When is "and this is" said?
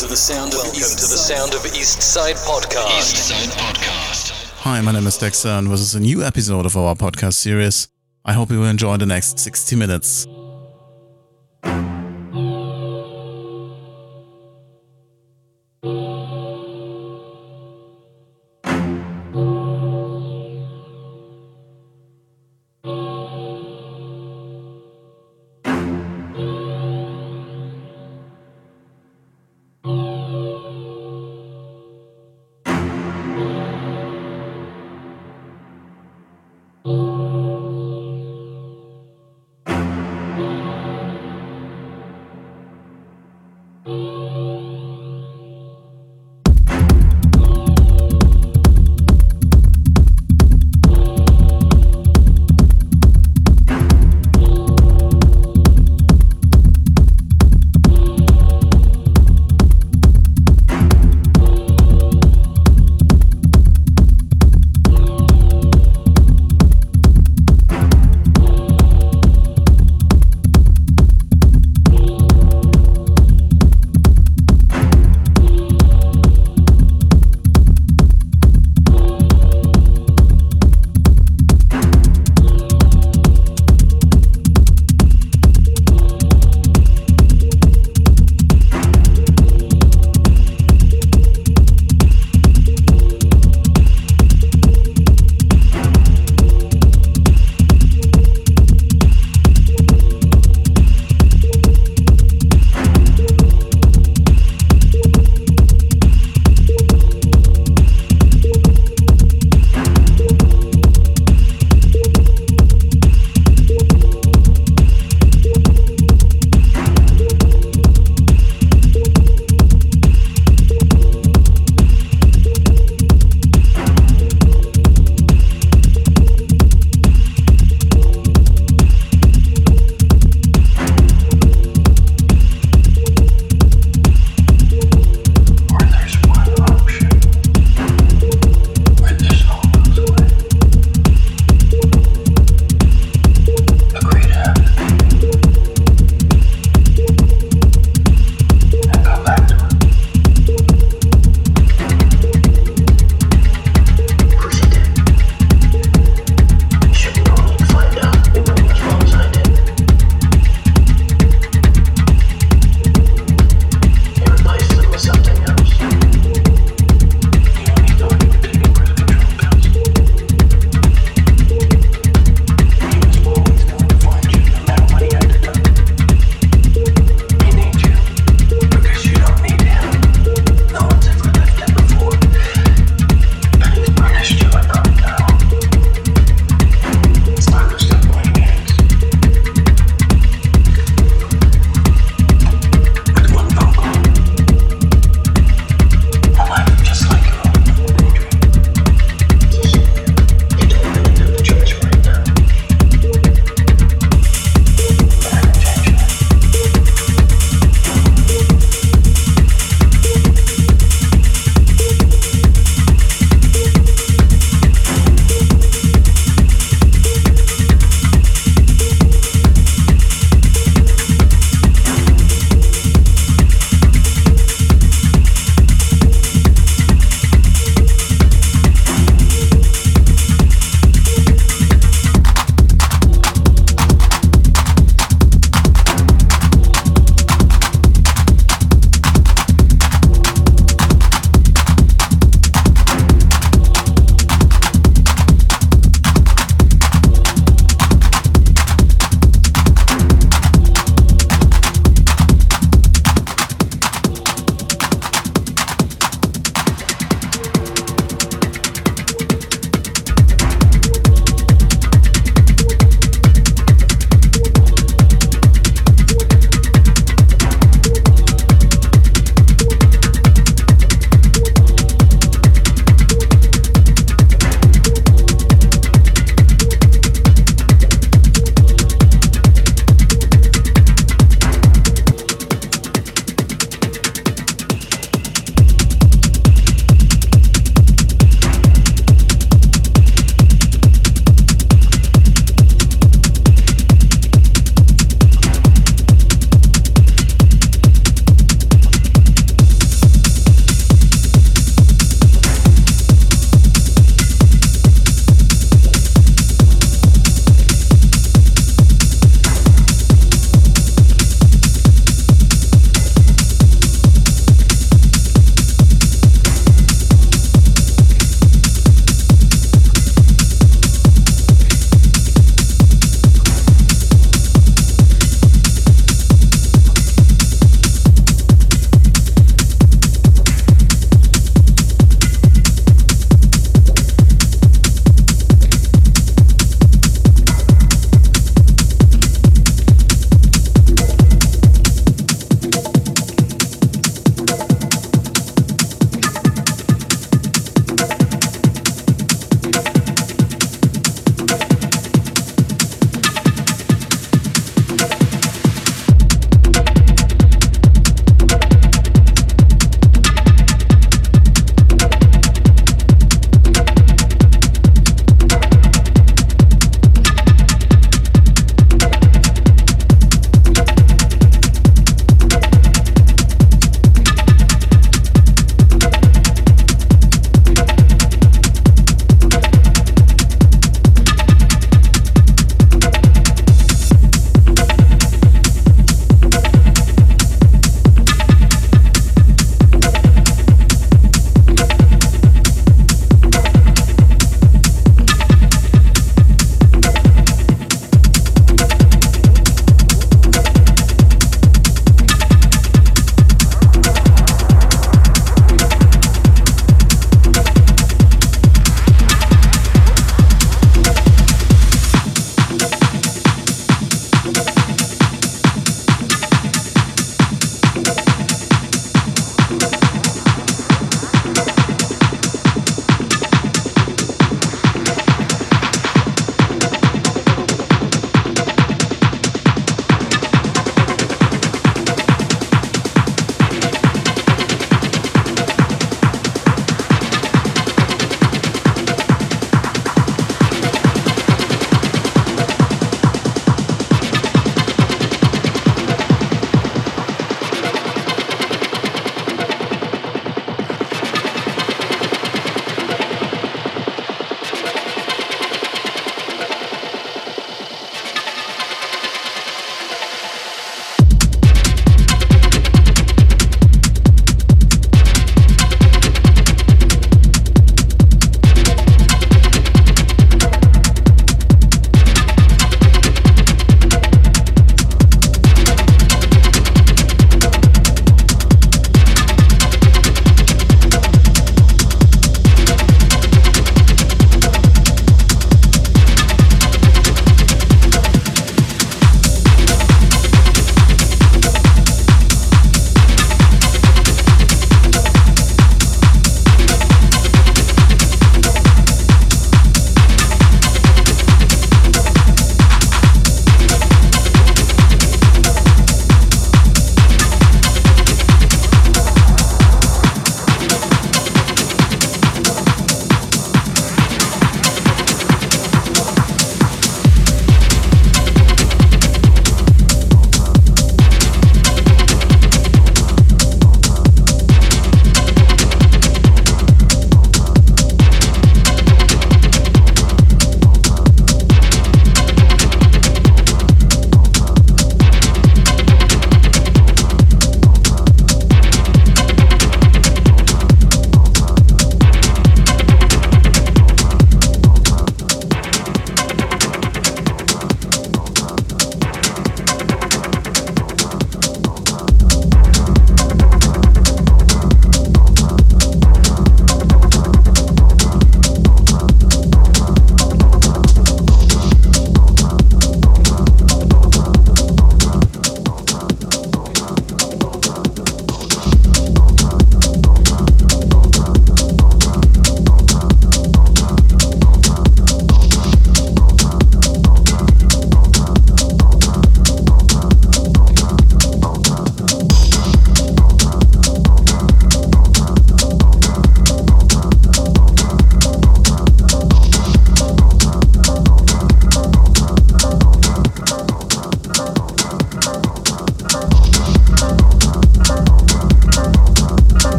5.58-5.94